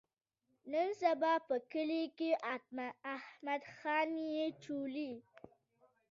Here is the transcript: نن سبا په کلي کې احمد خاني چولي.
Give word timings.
نن 0.71 0.87
سبا 1.01 1.33
په 1.47 1.55
کلي 1.71 2.03
کې 2.17 2.29
احمد 2.55 3.61
خاني 3.77 4.29
چولي. 4.63 5.11